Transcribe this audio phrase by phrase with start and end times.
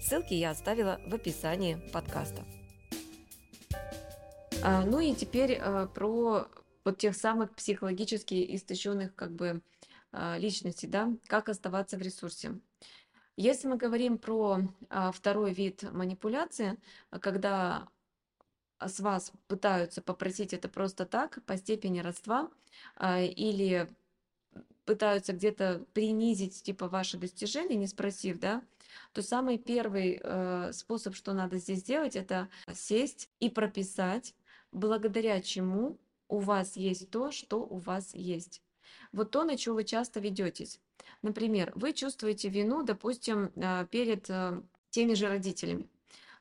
[0.00, 2.44] Ссылки я оставила в описании подкаста.
[4.62, 6.46] А, ну и теперь а, про
[6.84, 9.60] вот тех самых психологически истощенных как бы
[10.12, 12.58] а, личностей, да, как оставаться в ресурсе.
[13.36, 16.78] Если мы говорим про а, второй вид манипуляции,
[17.20, 17.88] когда
[18.80, 22.50] с вас пытаются попросить это просто так, по степени родства,
[22.96, 23.88] а, или
[24.88, 28.62] пытаются где-то принизить типа ваши достижения, не спросив, да,
[29.12, 34.34] то самый первый э, способ, что надо здесь сделать, это сесть и прописать,
[34.72, 38.62] благодаря чему у вас есть то, что у вас есть.
[39.12, 40.80] Вот то, на что вы часто ведетесь.
[41.20, 45.86] Например, вы чувствуете вину, допустим, э, перед э, теми же родителями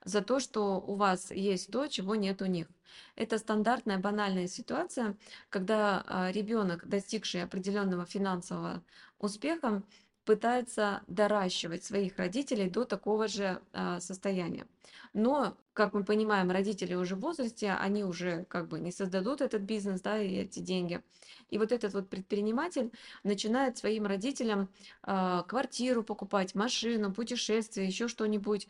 [0.07, 2.67] за то, что у вас есть то, чего нет у них.
[3.15, 5.17] Это стандартная банальная ситуация,
[5.49, 8.83] когда а, ребенок, достигший определенного финансового
[9.19, 9.83] успеха,
[10.23, 14.67] пытается доращивать своих родителей до такого же э, состояния.
[15.13, 19.61] Но, как мы понимаем, родители уже в возрасте, они уже как бы не создадут этот
[19.61, 21.01] бизнес, да, и эти деньги.
[21.49, 22.91] И вот этот вот предприниматель
[23.23, 24.69] начинает своим родителям
[25.03, 28.67] э, квартиру покупать, машину, путешествие, еще что-нибудь.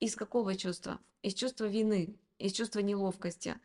[0.00, 0.98] Из какого чувства?
[1.22, 3.56] Из чувства вины, из чувства неловкости.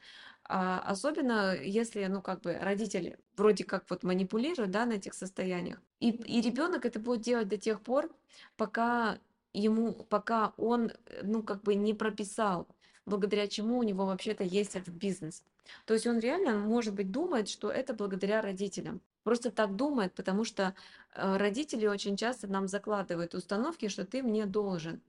[0.46, 5.82] А особенно если, ну, как бы родитель вроде как вот манипулирует, да, на этих состояниях.
[6.00, 8.12] И, и ребенок это будет делать до тех пор,
[8.58, 9.20] пока
[9.54, 12.68] ему, пока он, ну, как бы не прописал,
[13.06, 15.44] благодаря чему у него вообще-то есть этот бизнес.
[15.86, 19.02] То есть он реально, может быть, думает, что это благодаря родителям.
[19.24, 20.76] Просто так думает, потому что
[21.16, 25.02] э, родители очень часто нам закладывают установки, что ты мне должен.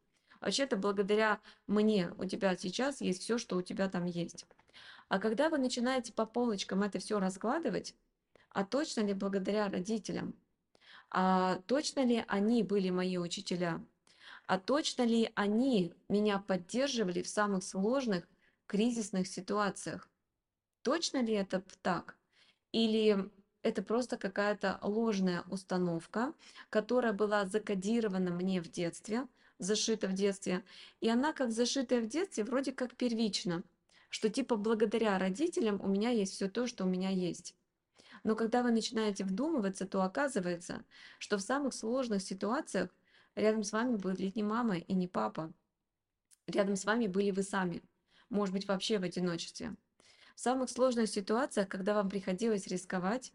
[0.44, 4.44] Вообще-то благодаря мне у тебя сейчас есть все, что у тебя там есть.
[5.08, 7.94] А когда вы начинаете по полочкам это все раскладывать,
[8.50, 10.34] а точно ли благодаря родителям,
[11.10, 13.82] а точно ли они были мои учителя,
[14.46, 18.28] а точно ли они меня поддерживали в самых сложных
[18.66, 20.10] кризисных ситуациях,
[20.82, 22.18] точно ли это так?
[22.70, 23.30] Или
[23.62, 26.34] это просто какая-то ложная установка,
[26.68, 29.26] которая была закодирована мне в детстве,
[29.64, 30.64] зашита в детстве.
[31.00, 33.62] И она как зашитая в детстве вроде как первично,
[34.08, 37.54] что типа благодаря родителям у меня есть все то, что у меня есть.
[38.22, 40.84] Но когда вы начинаете вдумываться, то оказывается,
[41.18, 42.90] что в самых сложных ситуациях
[43.34, 45.52] рядом с вами были не мама и не папа.
[46.46, 47.82] Рядом с вами были вы сами.
[48.30, 49.76] Может быть, вообще в одиночестве.
[50.34, 53.32] В самых сложных ситуациях, когда вам приходилось рисковать,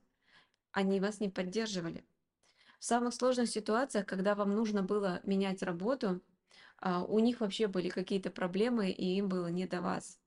[0.71, 2.03] они вас не поддерживали.
[2.79, 6.21] В самых сложных ситуациях, когда вам нужно было менять работу,
[6.77, 10.17] а, у них вообще были какие-то проблемы, и им было не до вас.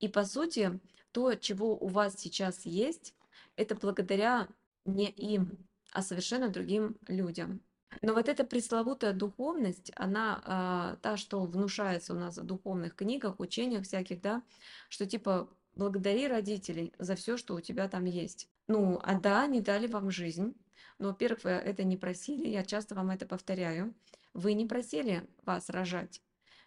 [0.00, 0.80] И по сути,
[1.12, 3.14] то, чего у вас сейчас есть,
[3.56, 4.48] это благодаря
[4.84, 5.58] не им,
[5.92, 7.60] а совершенно другим людям.
[8.02, 13.38] Но вот эта пресловутая духовность, она э, та, что внушается у нас в духовных книгах,
[13.38, 14.42] учениях всяких, да,
[14.88, 18.48] что типа благодари родителей за все, что у тебя там есть.
[18.66, 20.54] Ну, а да, они дали вам жизнь.
[20.98, 23.94] Но, во-первых, вы это не просили, я часто вам это повторяю.
[24.32, 26.22] Вы не просили вас рожать.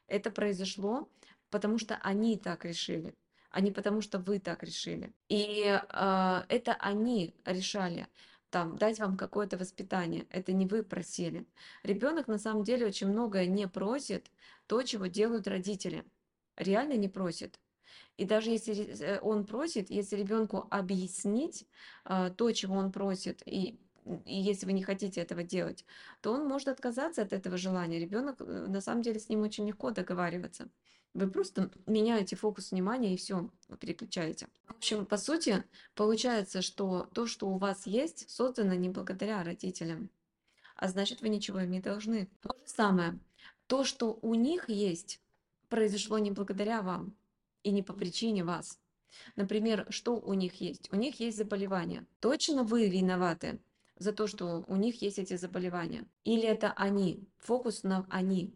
[0.07, 1.09] Это произошло,
[1.49, 3.15] потому что они так решили,
[3.49, 5.13] а не потому что вы так решили.
[5.27, 8.07] И э, это они решали
[8.49, 10.25] там, дать вам какое-то воспитание.
[10.29, 11.45] Это не вы просили.
[11.83, 14.31] Ребенок на самом деле очень многое не просит
[14.67, 16.05] то, чего делают родители.
[16.55, 17.59] Реально не просит.
[18.17, 21.67] И даже если э, он просит, если ребенку объяснить
[22.03, 23.79] а, то, чего он просит, и
[24.25, 25.85] и если вы не хотите этого делать,
[26.21, 27.99] то он может отказаться от этого желания.
[27.99, 30.69] Ребенок, э, на самом деле, с ним очень легко договариваться.
[31.13, 33.49] Вы просто меняете фокус внимания и все,
[33.79, 34.47] переключаете.
[34.67, 35.63] В общем, по сути,
[35.95, 40.09] получается, что то, что у вас есть, создано не благодаря родителям,
[40.75, 42.29] а значит, вы ничего им не должны.
[42.41, 43.19] То же самое.
[43.65, 45.19] То, что у них есть,
[45.69, 47.15] произошло не благодаря вам
[47.63, 48.79] и не по причине вас.
[49.35, 50.91] Например, что у них есть?
[50.91, 52.05] У них есть заболевания.
[52.19, 53.59] Точно вы виноваты
[53.97, 56.05] за то, что у них есть эти заболевания?
[56.23, 57.27] Или это они?
[57.39, 58.53] Фокус на они.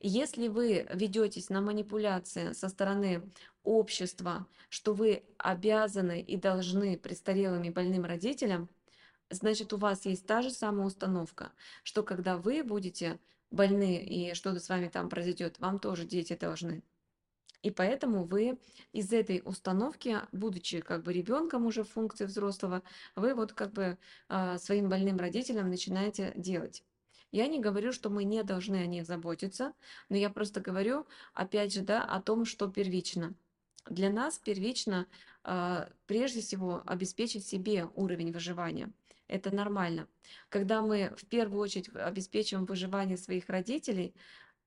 [0.00, 3.22] Если вы ведетесь на манипуляции со стороны
[3.62, 8.68] общества, что вы обязаны и должны престарелым и больным родителям,
[9.30, 11.52] значит, у вас есть та же самая установка,
[11.82, 13.18] что когда вы будете
[13.50, 16.82] больны и что-то с вами там произойдет, вам тоже дети должны.
[17.64, 18.58] И поэтому вы
[18.92, 22.82] из этой установки, будучи как бы ребенком уже в функции взрослого,
[23.16, 23.96] вы вот как бы
[24.28, 26.84] а, своим больным родителям начинаете делать.
[27.32, 29.72] Я не говорю, что мы не должны о них заботиться,
[30.10, 33.32] но я просто говорю, опять же, да, о том, что первично.
[33.88, 35.06] Для нас первично
[35.42, 38.92] а, прежде всего обеспечить себе уровень выживания.
[39.26, 40.06] Это нормально.
[40.50, 44.14] Когда мы в первую очередь обеспечиваем выживание своих родителей,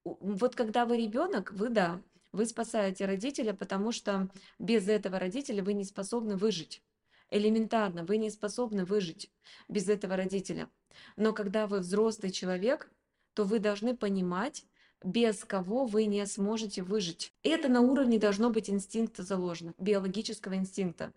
[0.03, 2.01] вот когда вы ребенок, вы да,
[2.31, 4.29] вы спасаете родителя, потому что
[4.59, 6.81] без этого родителя вы не способны выжить.
[7.29, 9.29] Элементарно, вы не способны выжить
[9.67, 10.69] без этого родителя.
[11.15, 12.89] Но когда вы взрослый человек,
[13.33, 14.65] то вы должны понимать,
[15.03, 17.33] без кого вы не сможете выжить.
[17.43, 21.13] Это на уровне должно быть инстинкта заложено, биологического инстинкта.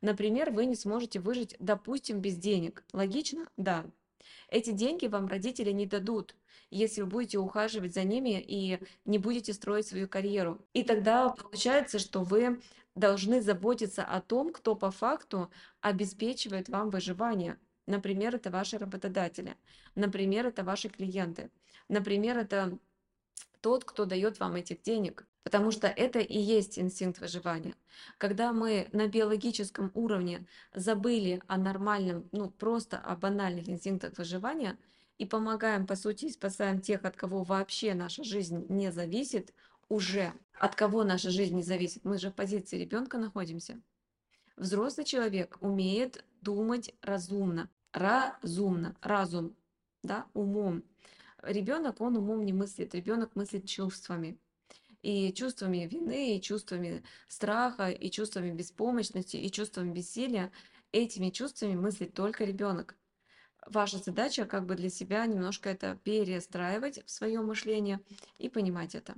[0.00, 2.84] Например, вы не сможете выжить, допустим, без денег.
[2.92, 3.48] Логично?
[3.56, 3.84] Да.
[4.48, 6.34] Эти деньги вам родители не дадут,
[6.70, 10.60] если вы будете ухаживать за ними и не будете строить свою карьеру.
[10.72, 12.60] И тогда получается, что вы
[12.94, 17.58] должны заботиться о том, кто по факту обеспечивает вам выживание.
[17.86, 19.56] Например, это ваши работодатели.
[19.94, 21.50] Например, это ваши клиенты.
[21.88, 22.78] Например, это
[23.60, 25.26] тот, кто дает вам этих денег.
[25.42, 27.74] Потому что это и есть инстинкт выживания.
[28.18, 34.78] Когда мы на биологическом уровне забыли о нормальном, ну просто о банальных инстинктах выживания
[35.16, 39.54] и помогаем, по сути, спасаем тех, от кого вообще наша жизнь не зависит,
[39.88, 42.04] уже от кого наша жизнь не зависит.
[42.04, 43.80] Мы же в позиции ребенка находимся.
[44.56, 49.56] Взрослый человек умеет думать разумно, разумно, разум,
[50.02, 50.82] да, умом.
[51.42, 54.36] Ребенок, он умом не мыслит, ребенок мыслит чувствами.
[55.02, 60.50] И чувствами вины, и чувствами страха, и чувствами беспомощности, и чувствами бессилия.
[60.92, 62.96] Этими чувствами мыслит только ребенок.
[63.66, 68.00] Ваша задача как бы для себя немножко это перестраивать в свое мышление
[68.38, 69.14] и понимать это.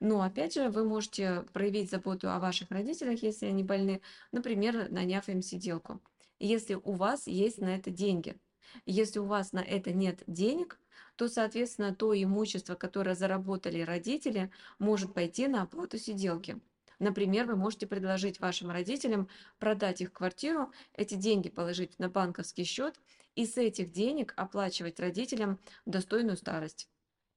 [0.00, 4.00] Но опять же, вы можете проявить заботу о ваших родителях, если они больны,
[4.32, 6.00] например, наняв им сиделку.
[6.38, 8.40] Если у вас есть на это деньги.
[8.86, 10.78] Если у вас на это нет денег,
[11.16, 16.58] то, соответственно, то имущество, которое заработали родители, может пойти на оплату сиделки.
[16.98, 19.28] Например, вы можете предложить вашим родителям
[19.58, 23.00] продать их квартиру, эти деньги положить на банковский счет
[23.34, 26.88] и с этих денег оплачивать родителям достойную старость,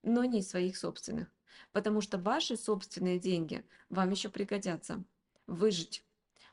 [0.03, 1.29] но не своих собственных.
[1.71, 5.03] Потому что ваши собственные деньги вам еще пригодятся
[5.47, 6.03] выжить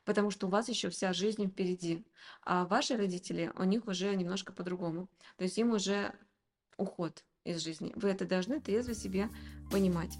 [0.05, 2.05] потому что у вас еще вся жизнь впереди.
[2.43, 5.09] А ваши родители, у них уже немножко по-другому.
[5.37, 6.13] То есть им уже
[6.77, 7.93] уход из жизни.
[7.95, 9.29] Вы это должны трезво себе
[9.71, 10.17] понимать.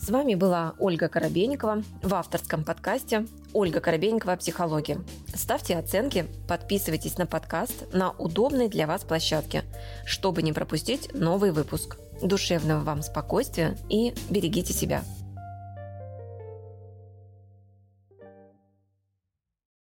[0.00, 4.34] С вами была Ольга Коробейникова в авторском подкасте «Ольга Коробейникова.
[4.36, 5.04] Психология».
[5.34, 9.62] Ставьте оценки, подписывайтесь на подкаст на удобной для вас площадке,
[10.04, 11.98] чтобы не пропустить новый выпуск.
[12.22, 15.04] Душевного вам спокойствия и берегите себя.